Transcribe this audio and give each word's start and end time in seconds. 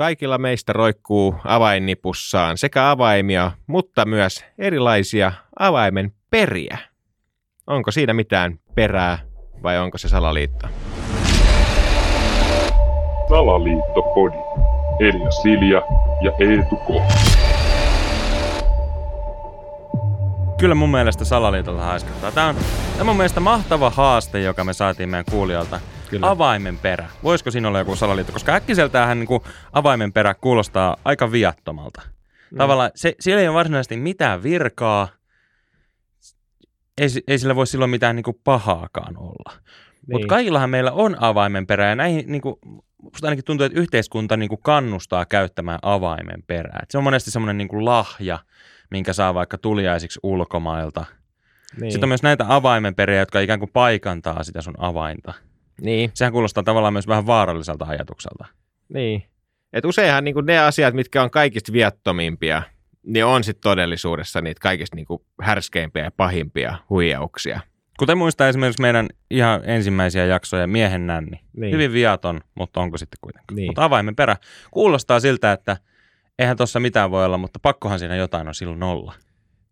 kaikilla 0.00 0.38
meistä 0.38 0.72
roikkuu 0.72 1.34
avainnipussaan 1.44 2.58
sekä 2.58 2.90
avaimia, 2.90 3.52
mutta 3.66 4.04
myös 4.04 4.44
erilaisia 4.58 5.32
avaimen 5.58 6.12
periä. 6.30 6.78
Onko 7.66 7.90
siinä 7.90 8.14
mitään 8.14 8.58
perää 8.74 9.18
vai 9.62 9.78
onko 9.78 9.98
se 9.98 10.08
salaliitto? 10.08 10.66
Salaliittopodi. 13.28 14.36
Elia 15.00 15.30
Silja 15.30 15.82
ja 16.22 16.32
Eetu 16.38 16.76
K. 16.76 16.88
Kyllä 20.58 20.74
mun 20.74 20.90
mielestä 20.90 21.24
salaliitolla 21.24 21.82
haiskattaa. 21.82 22.32
Tämä 22.32 22.48
on, 22.48 22.54
tämä 22.54 23.00
on 23.00 23.06
mun 23.06 23.16
mielestä 23.16 23.40
mahtava 23.40 23.90
haaste, 23.90 24.40
joka 24.40 24.64
me 24.64 24.72
saatiin 24.72 25.08
meidän 25.08 25.24
kuulijoilta. 25.30 25.80
Kyllä. 26.10 26.30
Avaimen 26.30 26.78
perä. 26.78 27.08
Voisiko 27.22 27.50
siinä 27.50 27.68
olla 27.68 27.78
joku 27.78 27.96
salaliitto? 27.96 28.32
Koska 28.32 28.54
äkkiseltäänhän 28.54 29.18
niin 29.18 29.26
kuin 29.26 29.42
avaimen 29.72 30.12
perä 30.12 30.34
kuulostaa 30.34 30.96
aika 31.04 31.32
viattomalta. 31.32 32.02
Mm. 32.50 32.58
Tavallaan 32.58 32.90
se, 32.94 33.14
siellä 33.20 33.40
ei 33.40 33.48
ole 33.48 33.54
varsinaisesti 33.54 33.96
mitään 33.96 34.42
virkaa. 34.42 35.08
Ei, 36.98 37.08
ei 37.28 37.38
sillä 37.38 37.56
voi 37.56 37.66
silloin 37.66 37.90
mitään 37.90 38.16
niin 38.16 38.24
kuin 38.24 38.40
pahaakaan 38.44 39.16
olla. 39.18 39.52
Niin. 39.54 40.12
Mutta 40.12 40.26
kaikillahan 40.26 40.70
meillä 40.70 40.92
on 40.92 41.16
avaimen 41.20 41.66
perä 41.66 41.88
ja 41.88 41.96
näihin 41.96 42.24
niin 42.26 42.42
kuin, 42.42 42.54
musta 43.02 43.26
ainakin 43.26 43.44
tuntuu, 43.44 43.64
että 43.64 43.80
yhteiskunta 43.80 44.36
niin 44.36 44.48
kuin 44.48 44.62
kannustaa 44.62 45.26
käyttämään 45.26 45.78
avaimen 45.82 46.42
perää. 46.46 46.80
Et 46.82 46.90
se 46.90 46.98
on 46.98 47.04
monesti 47.04 47.30
semmoinen 47.30 47.58
niin 47.58 47.68
kuin 47.68 47.84
lahja, 47.84 48.38
minkä 48.90 49.12
saa 49.12 49.34
vaikka 49.34 49.58
tuliaisiksi 49.58 50.20
ulkomailta. 50.22 51.04
Niin. 51.80 51.92
Sitten 51.92 52.06
on 52.06 52.08
myös 52.08 52.22
näitä 52.22 52.44
avaimenperiä, 52.48 53.18
jotka 53.18 53.40
ikään 53.40 53.58
kuin 53.58 53.70
paikantaa 53.72 54.44
sitä 54.44 54.62
sun 54.62 54.74
avainta. 54.78 55.34
Niin. 55.80 56.10
Sehän 56.14 56.32
kuulostaa 56.32 56.62
tavallaan 56.62 56.92
myös 56.92 57.08
vähän 57.08 57.26
vaaralliselta 57.26 57.84
ajatukselta. 57.84 58.46
Niin. 58.88 59.22
Et 59.72 59.84
useinhan 59.84 60.24
niin 60.24 60.46
ne 60.46 60.58
asiat, 60.58 60.94
mitkä 60.94 61.22
on 61.22 61.30
kaikista 61.30 61.72
viattomimpia, 61.72 62.62
niin 63.02 63.24
on 63.24 63.44
sitten 63.44 63.62
todellisuudessa 63.62 64.40
niitä 64.40 64.60
kaikista 64.60 64.96
niin 64.96 65.06
härskeimpiä 65.42 66.04
ja 66.04 66.10
pahimpia 66.10 66.78
huijauksia. 66.90 67.60
Kuten 67.98 68.18
muistaa 68.18 68.48
esimerkiksi 68.48 68.82
meidän 68.82 69.08
ihan 69.30 69.60
ensimmäisiä 69.64 70.26
jaksoja, 70.26 70.66
Miehen 70.66 71.06
nänni. 71.06 71.40
Niin. 71.56 71.72
Hyvin 71.72 71.92
viaton, 71.92 72.40
mutta 72.54 72.80
onko 72.80 72.98
sitten 72.98 73.18
kuitenkaan. 73.20 73.56
Niin. 73.56 73.68
Mutta 73.68 73.84
avaimen 73.84 74.16
perä 74.16 74.36
kuulostaa 74.70 75.20
siltä, 75.20 75.52
että 75.52 75.76
eihän 76.38 76.56
tuossa 76.56 76.80
mitään 76.80 77.10
voi 77.10 77.24
olla, 77.24 77.38
mutta 77.38 77.58
pakkohan 77.62 77.98
siinä 77.98 78.16
jotain 78.16 78.48
on 78.48 78.54
silloin 78.54 78.82
olla. 78.82 79.14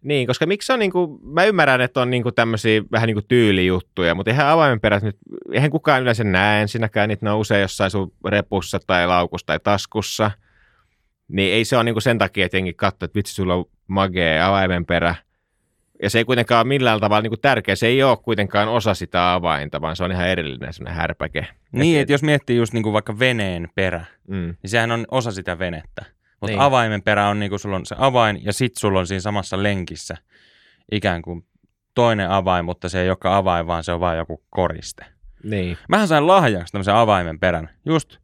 Niin, 0.02 0.26
koska 0.26 0.46
miksi 0.46 0.72
on, 0.72 0.78
niin 0.78 0.92
kuin, 0.92 1.18
mä 1.22 1.44
ymmärrän, 1.44 1.80
että 1.80 2.00
on 2.00 2.10
niin 2.10 2.22
kuin 2.22 2.34
tämmöisiä 2.34 2.82
vähän 2.92 3.06
niin 3.06 3.14
kuin 3.14 3.28
tyylijuttuja, 3.28 4.14
mutta 4.14 4.30
eihän 4.30 4.46
avaimenperät 4.46 5.02
nyt, 5.02 5.16
eihän 5.52 5.70
kukaan 5.70 6.02
yleensä 6.02 6.24
näe 6.24 6.62
ensinnäkään, 6.62 7.08
niitä 7.08 7.26
ne 7.26 7.30
on 7.30 7.38
usein 7.38 7.60
jossain 7.60 7.90
sun 7.90 8.12
repussa 8.24 8.80
tai 8.86 9.06
laukussa 9.06 9.46
tai 9.46 9.60
taskussa. 9.60 10.30
Niin 11.28 11.54
ei 11.54 11.64
se 11.64 11.76
ole 11.76 11.84
niin 11.84 11.94
kuin 11.94 12.02
sen 12.02 12.18
takia, 12.18 12.46
että 12.46 12.56
jengi 12.56 12.74
katsoo, 12.74 13.04
että 13.04 13.16
vitsi, 13.16 13.34
sulla 13.34 13.54
on 13.54 13.64
magee 13.86 14.42
avaimenperä. 14.42 15.14
Ja 16.02 16.10
se 16.10 16.18
ei 16.18 16.24
kuitenkaan 16.24 16.60
ole 16.60 16.68
millään 16.68 17.00
tavalla 17.00 17.22
niin 17.22 17.30
kuin 17.30 17.40
tärkeä. 17.40 17.76
Se 17.76 17.86
ei 17.86 18.02
ole 18.02 18.16
kuitenkaan 18.16 18.68
osa 18.68 18.94
sitä 18.94 19.32
avainta, 19.32 19.80
vaan 19.80 19.96
se 19.96 20.04
on 20.04 20.12
ihan 20.12 20.28
erillinen 20.28 20.72
semmoinen 20.72 21.00
härpäke. 21.00 21.46
Niin, 21.72 22.00
että 22.00 22.12
jos 22.12 22.22
miettii 22.22 22.56
just 22.56 22.72
niin 22.72 22.82
kuin 22.82 22.92
vaikka 22.92 23.18
veneen 23.18 23.68
perä, 23.74 24.04
mm. 24.28 24.54
niin 24.62 24.70
sehän 24.70 24.90
on 24.90 25.04
osa 25.10 25.32
sitä 25.32 25.58
venettä. 25.58 26.04
Mutta 26.40 26.46
niin. 26.46 26.60
avaimen 26.60 27.02
perä 27.02 27.28
on 27.28 27.38
niin 27.38 27.50
kuin 27.50 27.60
sulla 27.60 27.76
on 27.76 27.86
se 27.86 27.94
avain 27.98 28.44
ja 28.44 28.52
sit 28.52 28.76
sulla 28.76 28.98
on 28.98 29.06
siinä 29.06 29.20
samassa 29.20 29.62
lenkissä 29.62 30.16
ikään 30.92 31.22
kuin 31.22 31.46
toinen 31.94 32.30
avain, 32.30 32.64
mutta 32.64 32.88
se 32.88 33.02
ei 33.02 33.08
olekaan 33.08 33.36
avain, 33.36 33.66
vaan 33.66 33.84
se 33.84 33.92
on 33.92 34.00
vain 34.00 34.18
joku 34.18 34.42
koriste. 34.50 35.06
Niin. 35.42 35.78
Mähän 35.88 36.08
sain 36.08 36.26
lahjaksi 36.26 36.72
tämmöisen 36.72 36.94
avaimen 36.94 37.38
perän. 37.38 37.70
Just 37.86 38.16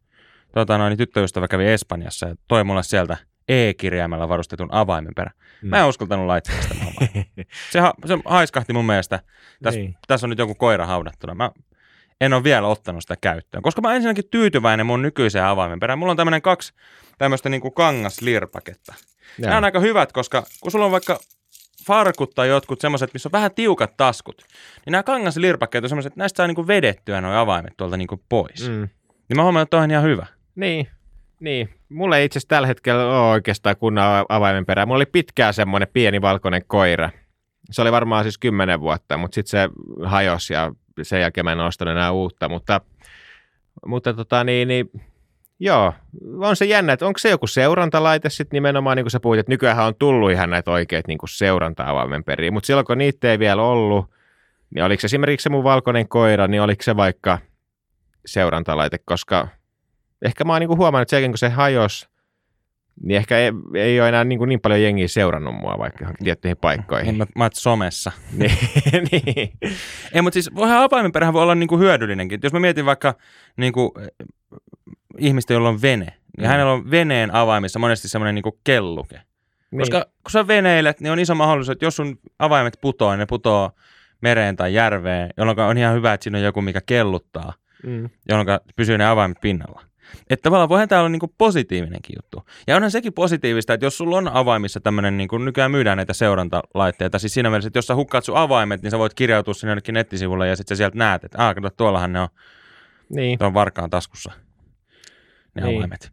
tota 0.55 0.79
noin, 0.79 0.97
tyttöystävä 0.97 1.49
kävi 1.49 1.67
Espanjassa 1.67 2.29
ja 2.29 2.35
toi 2.49 2.65
mulle 2.65 2.83
sieltä 2.83 3.17
E-kirjaimella 3.49 4.29
varustetun 4.29 4.69
avaimen 4.73 5.13
perä. 5.17 5.31
Mm. 5.63 5.69
Mä 5.69 5.79
en 5.79 5.87
uskaltanut 5.87 6.27
laittaa 6.27 6.63
sitä 6.63 6.75
se, 7.73 7.81
ha- 7.81 7.95
se 8.07 8.19
haiskahti 8.25 8.73
mun 8.73 8.85
mielestä. 8.85 9.21
Tässä 9.63 9.81
niin. 9.81 9.97
täs 10.07 10.25
on 10.25 10.31
nyt 10.31 10.39
joku 10.39 10.55
koira 10.55 10.87
haudattuna. 10.87 11.35
Mä 11.35 11.51
en 12.21 12.33
ole 12.33 12.45
vielä 12.45 12.67
ottanut 12.67 13.03
sitä 13.03 13.17
käyttöön, 13.21 13.63
koska 13.63 13.81
mä 13.81 13.95
ensinnäkin 13.95 14.25
tyytyväinen 14.31 14.87
mun 14.87 15.03
nykyiseen 15.03 15.45
avaimen 15.45 15.81
perään. 15.81 15.99
Mulla 15.99 16.11
on 16.11 16.17
tämmöinen 16.17 16.43
kaksi 16.43 16.73
tämmöistä 17.19 17.49
niin 17.49 17.61
kuin 17.61 17.75
kangaslirpaketta. 17.75 18.95
Ja. 19.39 19.47
Nämä 19.47 19.59
on 19.59 19.65
aika 19.65 19.81
hyvät, 19.81 20.13
koska 20.13 20.43
kun 20.61 20.71
sulla 20.71 20.85
on 20.85 20.93
vaikka 20.93 21.19
farkut 21.87 22.35
tai 22.35 22.49
jotkut 22.49 22.81
semmoiset, 22.81 23.13
missä 23.13 23.29
on 23.29 23.33
vähän 23.33 23.55
tiukat 23.55 23.97
taskut, 23.97 24.43
niin 24.87 24.93
nämä 24.93 25.03
kangaslirpakkeet 25.03 25.85
on 25.85 25.89
semmoiset, 25.89 26.11
että 26.11 26.21
näistä 26.21 26.37
saa 26.37 26.47
niin 26.47 26.55
kuin 26.55 26.67
vedettyä 26.67 27.21
nuo 27.21 27.33
avaimet 27.33 27.75
tuolta 27.77 27.97
niin 27.97 28.09
kuin 28.09 28.23
pois. 28.29 28.69
Mm. 28.69 28.89
Niin 29.29 29.37
mä 29.37 29.43
huomaan, 29.43 29.63
että 29.63 29.77
on 29.77 29.91
ihan 29.91 30.05
hyvä. 30.05 30.27
Niin, 30.55 30.89
niin. 31.41 31.69
Mulla 31.89 32.19
ei 32.19 32.25
itse 32.25 32.39
asiassa 32.39 32.49
tällä 32.49 32.67
hetkellä 32.67 33.05
ole 33.05 33.31
oikeastaan 33.31 33.77
kunnan 33.77 34.27
avaimen 34.29 34.67
perään. 34.67 34.89
Mulla 34.89 34.99
oli 34.99 35.07
pitkään 35.07 35.55
semmoinen 35.55 35.89
pieni 35.93 36.21
valkoinen 36.21 36.63
koira. 36.67 37.11
Se 37.71 37.83
oli 37.83 37.93
varmaan 37.93 38.25
siis 38.25 38.39
kymmenen 38.39 38.81
vuotta, 38.81 39.17
mutta 39.17 39.35
sitten 39.35 39.51
se 39.51 39.69
hajosi 40.05 40.53
ja 40.53 40.73
sen 41.03 41.21
jälkeen 41.21 41.45
mä 41.45 41.53
en 41.53 41.61
ostanut 41.61 41.93
enää 41.93 42.13
uutta. 42.13 42.49
Mutta, 42.49 42.81
mutta 43.87 44.15
tota 44.15 44.45
niin, 44.45 44.69
niin 44.69 44.91
Joo, 45.61 45.93
on 46.39 46.57
se 46.57 46.65
jännä, 46.65 46.93
että 46.93 47.07
onko 47.07 47.19
se 47.19 47.31
joku 47.31 47.47
seurantalaite 47.47 48.31
sitten 48.31 48.57
nimenomaan, 48.57 48.97
niin 48.97 49.05
kuin 49.05 49.11
sä 49.11 49.21
puhuit, 49.21 49.41
että 49.41 49.53
nykyään 49.53 49.87
on 49.87 49.95
tullut 49.95 50.31
ihan 50.31 50.51
näitä 50.51 50.71
oikeita 50.71 51.09
niin 51.09 51.19
seuranta-avaimen 51.29 52.25
periä, 52.25 52.51
mutta 52.51 52.67
silloin 52.67 52.87
kun 52.87 52.99
niitä 52.99 53.31
ei 53.31 53.39
vielä 53.39 53.63
ollut, 53.63 54.11
niin 54.75 54.85
oliko 54.85 55.01
esimerkiksi 55.05 55.43
se 55.43 55.51
mun 55.51 55.65
valkoinen 55.65 56.09
koira, 56.09 56.49
niin 56.49 56.63
oliko 56.63 56.83
se 56.83 56.97
vaikka 56.97 57.39
seurantalaite, 58.27 58.99
koska 59.05 59.49
ehkä 60.23 60.45
mä 60.45 60.53
oon 60.53 60.61
niin 60.61 60.69
huomannut, 60.69 61.03
että 61.03 61.17
sekin 61.17 61.31
kun 61.31 61.39
se 61.39 61.49
hajosi, 61.49 62.09
niin 63.03 63.17
ehkä 63.17 63.39
ei, 63.39 63.53
ei 63.75 64.01
ole 64.01 64.09
enää 64.09 64.25
niin, 64.25 64.39
kuin 64.39 64.49
niin 64.49 64.61
paljon 64.61 64.83
jengiä 64.83 65.09
seurannut 65.09 65.55
mua 65.55 65.79
vaikka 65.79 66.13
tiettyihin 66.25 66.57
paikkoihin. 66.57 67.07
Niin, 67.07 67.17
mä, 67.17 67.27
mä 67.37 67.45
oot 67.45 67.55
somessa. 67.55 68.13
niin, 68.39 68.59
niin. 69.11 69.51
Ei, 70.13 70.23
mutta 70.23 70.35
siis 70.35 70.55
voihan 70.55 70.79
avaimenperähän 70.79 71.35
voi 71.35 71.43
olla 71.43 71.55
niin 71.55 71.69
kuin 71.69 71.81
hyödyllinenkin. 71.81 72.41
Jos 72.43 72.53
mä 72.53 72.61
mietin 72.61 72.87
vaikka 72.87 73.15
niin 73.57 73.73
kuin, 73.73 73.91
ihmistä, 75.19 75.53
jolla 75.53 75.69
on 75.69 75.83
vene, 75.83 76.05
niin 76.05 76.47
mm. 76.47 76.47
hänellä 76.47 76.73
on 76.73 76.91
veneen 76.91 77.35
avaimissa 77.35 77.79
monesti 77.79 78.09
semmoinen 78.09 78.35
niin 78.35 78.55
kelluke. 78.65 79.21
Niin. 79.71 79.81
Koska 79.81 80.05
kun 80.05 80.31
sä 80.31 80.47
veneilet, 80.47 81.01
niin 81.01 81.13
on 81.13 81.19
iso 81.19 81.35
mahdollisuus, 81.35 81.73
että 81.73 81.85
jos 81.85 81.97
sun 81.97 82.19
avaimet 82.39 82.79
putoaa, 82.81 83.13
niin 83.13 83.19
ne 83.19 83.27
putoaa 83.27 83.73
mereen 84.21 84.57
tai 84.57 84.75
järveen, 84.75 85.31
jolloin 85.37 85.59
on 85.59 85.79
ihan 85.79 85.95
hyvä, 85.95 86.13
että 86.13 86.25
siinä 86.25 86.39
on 86.39 86.45
joku, 86.45 86.63
mikä 86.63 86.81
kelluttaa, 86.87 87.53
mm. 87.87 88.11
jolloin 88.29 88.61
pysyy 88.77 88.99
ne 88.99 89.07
avaimet 89.07 89.41
pinnalla. 89.41 89.83
Että 90.31 90.43
tavallaan 90.43 90.69
voihan 90.69 90.89
tämä 90.89 91.01
olla 91.01 91.09
niinku 91.09 91.35
positiivinenkin 91.39 92.17
juttu. 92.19 92.43
Ja 92.67 92.77
onhan 92.77 92.91
sekin 92.91 93.13
positiivista, 93.13 93.75
että 93.75 93.87
jos 93.87 93.99
sulla 93.99 94.17
on 94.17 94.29
avaimissa 94.29 94.81
tämmöinen, 94.81 95.17
niin 95.17 95.29
kuin 95.29 95.45
nykyään 95.45 95.71
myydään 95.71 95.97
näitä 95.97 96.13
seurantalaitteita, 96.13 97.19
siis 97.19 97.35
siinä 97.35 97.51
mielessä, 97.51 97.69
että 97.69 97.79
jos 97.79 97.87
sä 97.87 97.95
hukkaat 97.95 98.25
sun 98.25 98.37
avaimet, 98.37 98.83
niin 98.83 98.91
sä 98.91 98.99
voit 98.99 99.15
kirjautua 99.15 99.55
sinne 99.55 99.71
jonnekin 99.71 99.93
nettisivulle 99.93 100.49
ja 100.49 100.57
sitten 100.57 100.77
sä 100.77 100.79
sieltä 100.79 100.99
näet, 100.99 101.25
että 101.25 101.39
aah, 101.45 101.55
kato, 101.55 101.71
tuollahan 101.71 102.13
ne 102.13 102.21
on 102.21 102.29
niin. 103.09 103.39
tuon 103.39 103.55
varkaan 103.55 103.91
taskussa 103.91 104.33
ne 105.55 105.63
niin. 105.63 105.77
avaimet. 105.77 106.13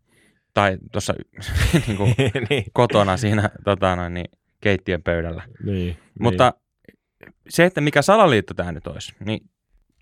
Tai 0.54 0.78
tuossa 0.92 1.14
niin 1.88 1.98
kuin 1.98 2.16
niin. 2.50 2.64
kotona 2.74 3.18
siinä 3.18 3.50
tota, 3.64 3.96
noin, 3.96 4.14
niin, 4.14 4.28
keittiön 4.62 5.04
pöydällä. 5.04 5.44
Niin, 5.64 5.98
Mutta 6.20 6.54
niin. 6.54 7.34
se, 7.50 7.66
että 7.66 7.82
mikä 7.82 8.02
salaliitto 8.02 8.54
tämä 8.54 8.72
nyt 8.72 8.88
olisi, 8.88 9.14
niin 9.26 9.50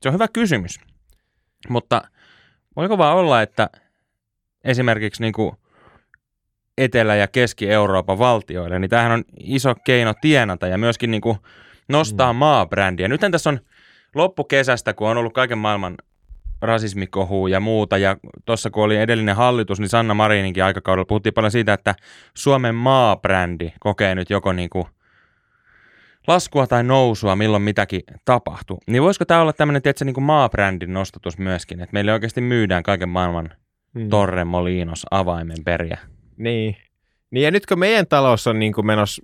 se 0.01 0.09
on 0.09 0.13
hyvä 0.13 0.27
kysymys. 0.27 0.79
Mutta 1.69 2.01
voiko 2.79 2.97
vaan 2.97 3.17
olla, 3.17 3.41
että 3.41 3.69
esimerkiksi 4.63 5.21
niin 5.21 5.33
kuin 5.33 5.51
Etelä- 6.77 7.15
ja 7.15 7.27
Keski-Euroopan 7.27 8.19
valtioille, 8.19 8.79
niin 8.79 8.89
tämähän 8.89 9.11
on 9.11 9.23
iso 9.39 9.75
keino 9.85 10.13
tienata 10.21 10.67
ja 10.67 10.77
myöskin 10.77 11.11
niin 11.11 11.21
kuin 11.21 11.37
nostaa 11.89 12.33
mm. 12.33 12.37
maabrändiä. 12.37 13.07
Nythän 13.07 13.31
tässä 13.31 13.49
on 13.49 13.59
loppukesästä, 14.15 14.93
kun 14.93 15.09
on 15.09 15.17
ollut 15.17 15.33
kaiken 15.33 15.57
maailman 15.57 15.95
rasismikohuu 16.61 17.47
ja 17.47 17.59
muuta. 17.59 17.97
Ja 17.97 18.17
tuossa 18.45 18.69
kun 18.69 18.83
oli 18.83 18.97
edellinen 18.97 19.35
hallitus, 19.35 19.79
niin 19.79 19.89
Sanna 19.89 20.13
Marininkin 20.13 20.63
aikakaudella 20.63 21.05
puhuttiin 21.05 21.33
paljon 21.33 21.51
siitä, 21.51 21.73
että 21.73 21.95
Suomen 22.33 22.75
maabrändi 22.75 23.73
kokee 23.79 24.15
nyt 24.15 24.29
joko 24.29 24.53
niin 24.53 24.69
kuin 24.69 24.85
laskua 26.27 26.67
tai 26.67 26.83
nousua, 26.83 27.35
milloin 27.35 27.63
mitäkin 27.63 28.01
tapahtuu. 28.25 28.79
Niin 28.87 29.03
voisiko 29.03 29.25
tämä 29.25 29.41
olla 29.41 29.53
tämmöinen, 29.53 29.81
tietysti, 29.81 30.05
niin 30.05 30.13
kuin 30.13 30.23
maabrändin 30.23 30.93
nostatus 30.93 31.37
myöskin, 31.37 31.81
että 31.81 31.93
meille 31.93 32.13
oikeasti 32.13 32.41
myydään 32.41 32.83
kaiken 32.83 33.09
maailman 33.09 33.49
hmm. 33.99 34.09
Torre 34.09 34.45
Molinos 34.45 35.05
avaimen 35.11 35.63
periä. 35.65 35.97
Niin. 36.37 36.77
niin. 37.31 37.43
ja 37.43 37.51
nyt 37.51 37.65
kun 37.65 37.79
meidän 37.79 38.07
talous 38.07 38.47
on 38.47 38.59
niin 38.59 38.73
kuin 38.73 38.87
menossa 38.87 39.21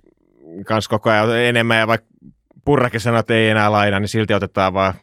kans 0.66 0.88
koko 0.88 1.10
ajan 1.10 1.38
enemmän 1.38 1.78
ja 1.78 1.86
vaikka 1.86 2.06
Purrakin 2.64 3.00
sanoo, 3.00 3.20
että 3.20 3.34
ei 3.34 3.48
enää 3.48 3.72
laina, 3.72 4.00
niin 4.00 4.08
silti 4.08 4.34
otetaan 4.34 4.74
vaan 4.74 4.94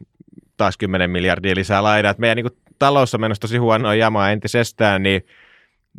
taas 0.57 0.78
10 0.78 1.10
miljardia 1.10 1.56
lisää 1.56 1.84
lainaa. 1.84 2.12
Että 2.12 2.22
meidän 2.22 2.36
niin 2.36 2.50
kuin, 2.50 2.57
talous 2.80 3.13
on 3.13 3.22
menossa 3.22 3.42
tosi 3.42 3.57
huonoa 3.57 3.95
jamaa 3.95 4.31
entisestään, 4.31 5.04
niin, 5.04 5.25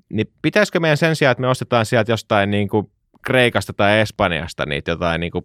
niin 0.09 0.27
pitäisikö 0.43 0.81
meidän 0.81 0.97
sen 0.97 1.17
sijaan, 1.17 1.33
että 1.33 1.41
me 1.41 1.49
ostetaan 1.49 1.87
sieltä 1.87 2.13
jostain 2.13 2.51
niin 2.51 2.69
kuin 2.69 2.91
Kreikasta 3.27 3.73
tai 3.73 4.01
Espanjasta 4.01 4.67
niitä 4.67 4.91
jotain 4.91 5.21
niin 5.21 5.33
kuin 5.33 5.45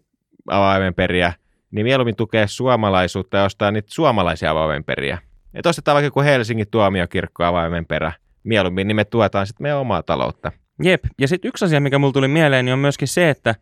avaimenperiä, 0.49 1.33
niin 1.71 1.85
mieluummin 1.85 2.15
tukea 2.15 2.47
suomalaisuutta 2.47 3.37
ja 3.37 3.43
ostaa 3.43 3.71
niitä 3.71 3.87
suomalaisia 3.91 4.51
avaimenperiä. 4.51 5.17
Että 5.53 5.69
ostetaan 5.69 5.95
vaikka 5.95 6.07
joku 6.07 6.21
Helsingin 6.21 6.67
tuomiokirkko 6.71 7.43
avaimenperä, 7.43 8.11
mieluummin 8.43 8.87
niin 8.87 8.95
me 8.95 9.05
tuetaan 9.05 9.47
sitten 9.47 9.63
meidän 9.63 9.79
omaa 9.79 10.03
taloutta. 10.03 10.51
Jep. 10.83 11.03
Ja 11.19 11.27
sitten 11.27 11.49
yksi 11.49 11.65
asia, 11.65 11.79
mikä 11.79 11.99
mulla 11.99 12.13
tuli 12.13 12.27
mieleen, 12.27 12.65
niin 12.65 12.73
on 12.73 12.79
myöskin 12.79 13.07
se, 13.07 13.29
että 13.29 13.55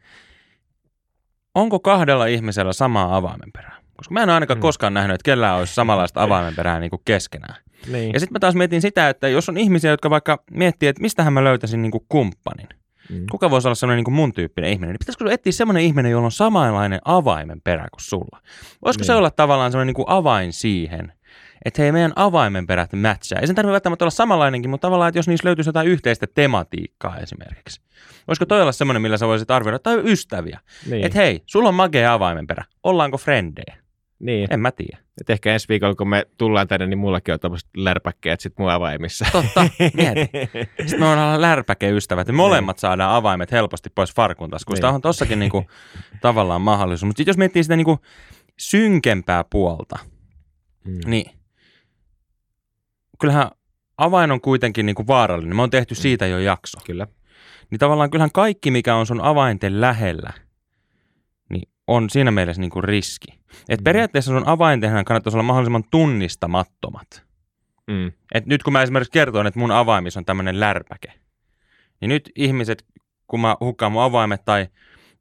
onko 1.55 1.79
kahdella 1.79 2.25
ihmisellä 2.25 2.73
samaa 2.73 3.15
avaimenperää? 3.17 3.77
Koska 3.97 4.13
mä 4.13 4.23
en 4.23 4.29
ainakaan 4.29 4.57
Mm. 4.57 4.61
koskaan 4.61 4.93
nähnyt, 4.93 5.15
että 5.15 5.25
kellään 5.25 5.57
olisi 5.57 5.75
samanlaista 5.75 6.23
avaimenperää 6.23 6.79
niin 6.79 6.89
kuin 6.89 7.01
keskenään. 7.05 7.55
Niin. 7.91 8.13
Ja 8.13 8.19
sitten 8.19 8.33
mä 8.33 8.39
taas 8.39 8.55
mietin 8.55 8.81
sitä, 8.81 9.09
että 9.09 9.27
jos 9.27 9.49
on 9.49 9.57
ihmisiä, 9.57 9.91
jotka 9.91 10.09
vaikka 10.09 10.43
miettii, 10.51 10.89
että 10.89 11.01
mistähän 11.01 11.33
mä 11.33 11.43
löytäisin 11.43 11.81
niin 11.81 11.91
kuin 11.91 12.05
kumppanin. 12.09 12.67
Mm. 13.09 13.25
Kuka 13.31 13.49
voisi 13.49 13.67
olla 13.67 13.75
semmoinen 13.75 13.97
niin 13.97 14.05
kuin 14.05 14.15
mun 14.15 14.33
tyyppinen 14.33 14.71
ihminen? 14.71 14.89
Niin 14.89 14.99
pitäisikö 14.99 15.31
etsiä 15.31 15.51
semmoinen 15.51 15.83
ihminen, 15.83 16.11
jolla 16.11 16.25
on 16.25 16.31
samanlainen 16.31 16.99
avaimen 17.05 17.61
perä 17.61 17.87
kuin 17.91 18.01
sulla? 18.01 18.41
Voisiko 18.85 19.03
se 19.03 19.11
Niin. 19.13 19.17
olla 19.17 19.31
tavallaan 19.31 19.71
semmoinen 19.71 19.87
niin 19.87 19.95
kuin 19.95 20.09
avain 20.09 20.53
siihen, 20.53 21.13
että 21.65 21.81
hei, 21.81 21.91
meidän 21.91 22.13
avaimen 22.15 22.67
perät 22.67 22.93
matchaa. 22.93 23.39
Ei 23.39 23.47
sen 23.47 23.55
tarvitse 23.55 23.71
välttämättä 23.73 24.05
olla 24.05 24.11
samanlainenkin, 24.11 24.69
mutta 24.69 24.87
tavallaan, 24.87 25.09
että 25.09 25.19
jos 25.19 25.27
niissä 25.27 25.45
löytyisi 25.47 25.69
jotain 25.69 25.87
yhteistä 25.87 26.27
tematiikkaa 26.35 27.17
esimerkiksi. 27.17 27.81
Voisiko 28.27 28.45
toi 28.45 28.61
olla 28.61 28.71
semmoinen, 28.71 29.01
millä 29.01 29.17
sä 29.17 29.27
voisit 29.27 29.51
arvioida, 29.51 29.79
tai 29.79 30.01
ystäviä. 30.03 30.59
Niin. 30.89 31.05
Että 31.05 31.17
hei, 31.19 31.43
sulla 31.45 31.69
on 31.69 31.75
magea 31.75 32.13
avaimen 32.13 32.47
perä. 32.47 32.63
Ollaanko 32.83 33.17
frendejä? 33.17 33.77
Niin. 34.19 34.47
En 34.53 34.59
mä 34.59 34.71
tiedä. 34.71 34.97
Et 35.21 35.29
ehkä 35.29 35.53
ensi 35.53 35.67
viikolla, 35.69 35.95
kun 35.95 36.09
me 36.09 36.25
tullaan 36.37 36.67
tänne, 36.67 36.87
niin 36.87 36.97
mullakin 36.97 37.33
on 37.33 37.39
tämmöiset 37.39 37.69
lärpäkkeet 37.77 38.39
sit 38.39 38.53
mun 38.59 38.71
avaimissa. 38.71 39.25
Totta, 39.31 39.69
mieti. 39.93 40.29
Sitten 40.79 40.99
me 40.99 41.05
ollaan 41.11 41.41
lärpäkeystävät 41.41 42.27
ja 42.27 42.33
molemmat 42.33 42.79
saadaan 42.79 43.15
avaimet 43.15 43.51
helposti 43.51 43.89
pois 43.89 44.13
farkun 44.15 44.49
taskuista. 44.49 44.87
Niin. 44.87 44.95
On 44.95 45.01
tossakin 45.01 45.39
niinku, 45.39 45.65
tavallaan 46.21 46.61
mahdollisuus. 46.61 47.07
Mutta 47.07 47.23
jos 47.25 47.37
miettii 47.37 47.63
sitä 47.63 47.75
niinku 47.75 47.99
synkempää 48.59 49.43
puolta, 49.49 49.99
Mm. 50.85 50.99
niin 51.05 51.31
kyllähän 53.19 53.51
avain 53.97 54.31
on 54.31 54.41
kuitenkin 54.41 54.85
niinku 54.85 55.07
vaarallinen. 55.07 55.55
Me 55.55 55.61
on 55.61 55.69
tehty 55.69 55.95
siitä 55.95 56.27
jo 56.27 56.39
jakso. 56.39 56.77
Kyllä. 56.85 57.07
Niin 57.71 57.79
tavallaan 57.79 58.09
kyllähän 58.09 58.31
kaikki, 58.33 58.71
mikä 58.71 58.95
on 58.95 59.05
sun 59.05 59.21
avainten 59.21 59.81
lähellä, 59.81 60.33
niin 60.35 60.46
on 61.87 62.09
siinä 62.09 62.31
mielessä 62.31 62.61
niinku 62.61 62.81
riski. 62.81 63.39
Et 63.69 63.83
periaatteessa 63.83 64.31
sun 64.31 64.47
avaintenhän 64.47 65.05
kannattaisi 65.05 65.35
olla 65.35 65.43
mahdollisimman 65.43 65.83
tunnistamattomat. 65.91 67.23
Mm. 67.87 68.11
Et 68.33 68.45
nyt 68.45 68.63
kun 68.63 68.73
mä 68.73 68.81
esimerkiksi 68.81 69.11
kertoin, 69.11 69.47
että 69.47 69.59
mun 69.59 69.71
avaimis 69.71 70.17
on 70.17 70.25
tämmöinen 70.25 70.59
lärpäke, 70.59 71.13
niin 72.01 72.09
nyt 72.09 72.31
ihmiset, 72.35 72.85
kun 73.27 73.39
mä 73.39 73.57
hukkaan 73.59 73.91
mun 73.91 74.03
avaimet 74.03 74.45
tai 74.45 74.67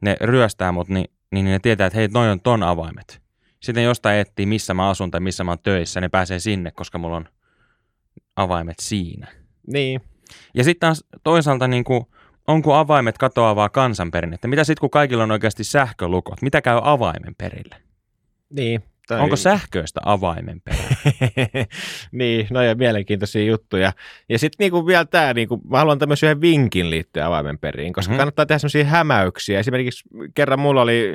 ne 0.00 0.16
ryöstää 0.20 0.72
mut, 0.72 0.88
niin, 0.88 1.06
niin 1.32 1.44
ne 1.44 1.58
tietää, 1.58 1.86
että 1.86 1.98
hei, 1.98 2.08
noi 2.08 2.30
on 2.30 2.40
ton 2.40 2.62
avaimet. 2.62 3.22
Sitten 3.62 3.84
jostain 3.84 4.18
etsii, 4.18 4.46
missä 4.46 4.74
mä 4.74 4.88
asun 4.88 5.10
tai 5.10 5.20
missä 5.20 5.44
mä 5.44 5.50
oon 5.50 5.58
töissä, 5.62 6.00
ne 6.00 6.08
pääsee 6.08 6.38
sinne, 6.38 6.70
koska 6.70 6.98
mulla 6.98 7.16
on 7.16 7.28
avaimet 8.36 8.76
siinä. 8.80 9.26
Niin. 9.66 10.00
Ja 10.54 10.64
sitten 10.64 10.80
taas 10.80 11.04
toisaalta 11.22 11.68
niin 11.68 11.84
kuin, 11.84 12.06
onko 12.46 12.74
avaimet 12.74 13.18
katoavaa 13.18 13.68
kansanperinnettä? 13.68 14.48
Mitä 14.48 14.64
sitten, 14.64 14.80
kun 14.80 14.90
kaikilla 14.90 15.22
on 15.22 15.30
oikeasti 15.30 15.64
sähkölukot? 15.64 16.42
Mitä 16.42 16.62
käy 16.62 16.80
avaimen 16.82 17.34
perille? 17.34 17.76
Niin. 18.50 18.82
Tai... 19.08 19.20
Onko 19.20 19.36
sähköistä 19.36 20.00
avaimen 20.04 20.60
perää? 20.60 20.96
niin, 22.12 22.46
no 22.50 22.62
ja 22.62 22.74
mielenkiintoisia 22.74 23.44
juttuja. 23.44 23.92
Ja 24.28 24.38
sitten 24.38 24.64
niinku 24.64 24.86
vielä 24.86 25.04
tämä, 25.04 25.34
niinku, 25.34 25.60
mä 25.70 25.78
haluan 25.78 25.98
tämmöisen 25.98 26.26
yhden 26.26 26.40
vinkin 26.40 26.90
liittyen 26.90 27.26
avaimen 27.26 27.58
periin, 27.58 27.92
koska 27.92 28.08
Mhm. 28.08 28.12
mm-hmm. 28.12 28.18
kannattaa 28.18 28.46
tehdä 28.46 28.58
semmoisia 28.58 28.84
hämäyksiä. 28.84 29.58
Esimerkiksi 29.58 30.08
kerran 30.34 30.58
mulla 30.58 30.82
oli, 30.82 31.14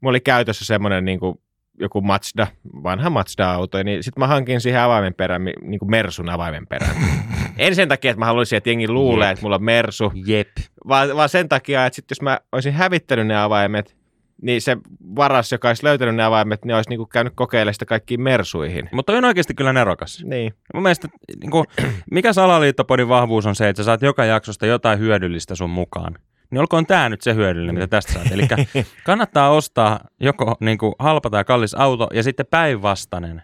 mulla 0.00 0.12
oli 0.12 0.20
käytössä 0.20 0.64
semmoinen 0.64 1.04
niinku, 1.04 1.40
joku 1.82 2.00
Mazda, 2.00 2.46
vanha 2.82 3.10
Mazda-auto, 3.10 3.82
niin 3.82 4.02
sitten 4.02 4.20
mä 4.20 4.26
hankin 4.26 4.60
siihen 4.60 4.80
avaimen 4.80 5.14
perään, 5.14 5.42
mi- 5.42 5.52
niinku 5.62 5.84
Mersun 5.84 6.30
avaimen 6.30 6.66
perään. 6.66 6.96
en 7.58 7.74
sen 7.74 7.88
takia, 7.88 8.10
että 8.10 8.18
mä 8.18 8.26
haluaisin, 8.26 8.56
että 8.56 8.70
jengi 8.70 8.88
luulee, 8.88 9.28
Jep. 9.28 9.32
että 9.32 9.42
mulla 9.44 9.56
on 9.56 9.64
Mersu, 9.64 10.12
Jep. 10.26 10.48
vaan, 10.88 11.16
vaan 11.16 11.28
sen 11.28 11.48
takia, 11.48 11.86
että 11.86 11.94
sit 11.96 12.04
jos 12.10 12.22
mä 12.22 12.38
olisin 12.52 12.72
hävittänyt 12.72 13.26
ne 13.26 13.36
avaimet, 13.42 13.96
niin 14.42 14.62
se 14.62 14.76
varas, 15.16 15.52
joka 15.52 15.68
olisi 15.68 15.84
löytänyt 15.84 16.14
ne 16.14 16.24
avaimet, 16.24 16.64
niin 16.64 16.74
olisi 16.74 16.90
niinku 16.90 17.06
käynyt 17.06 17.32
kokeilemaan 17.36 17.74
sitä 17.74 17.84
kaikkiin 17.84 18.20
mersuihin. 18.20 18.88
Mutta 18.92 19.12
on 19.12 19.24
oikeasti 19.24 19.54
kyllä 19.54 19.72
nerokas. 19.72 20.24
Niin. 20.24 20.54
Mun 20.74 20.82
mielestä, 20.82 21.08
niin 21.40 21.50
kuin, 21.50 21.64
mikä 22.10 22.32
salaliittopodin 22.32 23.08
vahvuus 23.08 23.46
on 23.46 23.54
se, 23.54 23.68
että 23.68 23.82
sä 23.82 23.84
saat 23.84 24.02
joka 24.02 24.24
jaksosta 24.24 24.66
jotain 24.66 24.98
hyödyllistä 24.98 25.54
sun 25.54 25.70
mukaan. 25.70 26.18
Niin 26.52 26.60
olkoon 26.60 26.86
tämä 26.86 27.08
nyt 27.08 27.20
se 27.22 27.34
hyödyllinen, 27.34 27.74
mitä 27.74 27.86
tästä 27.86 28.12
saat. 28.12 28.32
Eli 28.32 28.42
kannattaa 29.06 29.50
ostaa 29.50 30.00
joko 30.20 30.56
niin 30.60 30.78
kuin, 30.78 30.94
halpa 30.98 31.30
tai 31.30 31.44
kallis 31.44 31.74
auto 31.74 32.08
ja 32.14 32.22
sitten 32.22 32.46
päinvastainen 32.50 33.42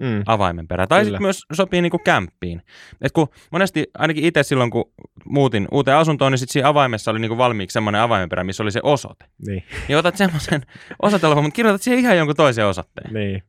Mm. 0.00 0.22
avaimen 0.26 0.68
perä. 0.68 0.86
Tai 0.86 1.04
sitten 1.04 1.22
myös 1.22 1.42
sopii 1.52 1.82
niin 1.82 1.90
kuin 1.90 2.02
kämppiin. 2.04 2.62
Et 3.02 3.12
kun 3.12 3.28
monesti, 3.50 3.86
ainakin 3.98 4.24
itse 4.24 4.42
silloin, 4.42 4.70
kun 4.70 4.92
muutin 5.24 5.68
uuteen 5.72 5.96
asuntoon, 5.96 6.32
niin 6.32 6.38
sitten 6.38 6.52
siinä 6.52 6.68
avaimessa 6.68 7.10
oli 7.10 7.18
niin 7.18 7.28
kuin 7.28 7.38
valmiiksi 7.38 7.72
semmoinen 7.72 8.00
avaimenperä, 8.00 8.44
missä 8.44 8.62
oli 8.62 8.70
se 8.70 8.80
osoite. 8.82 9.24
Niin. 9.46 9.64
Niin 9.88 9.98
otat 9.98 10.16
semmoisen 10.16 10.62
osoitelman, 11.02 11.44
mutta 11.44 11.56
kirjoitat 11.56 11.82
siihen 11.82 12.00
ihan 12.00 12.16
jonkun 12.16 12.36
toisen 12.36 12.66
osoitteen. 12.66 13.14
niin. 13.14 13.42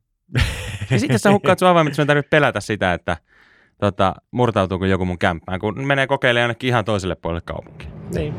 Ja 0.92 1.00
sitten 1.00 1.19
sä 1.19 1.31
hukkaat 1.31 1.59
sun 1.59 1.68
avaimet, 1.68 1.94
sun 1.94 2.07
tarvitse 2.07 2.30
pelätä 2.30 2.59
sitä, 2.59 2.94
että 2.94 3.18
tota, 3.80 4.15
murtautuuko 4.31 4.86
joku 4.86 5.06
mun 5.06 5.19
kämppään, 5.19 5.59
kun 5.59 5.86
menee 5.88 6.07
kokeilemaan 6.07 6.44
jonnekin 6.44 6.68
ihan 6.68 6.86
toiselle 6.86 7.15
puolelle 7.15 7.42
kaupunkiin. 7.45 7.92
Niin. 8.13 8.33